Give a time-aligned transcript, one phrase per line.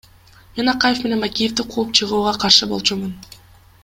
[0.59, 3.13] Мен Акаев менен Бакиевди кууп чыгууга каршы болчумун.